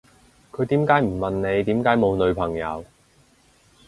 [0.51, 2.83] 佢點解唔問你點解冇女朋友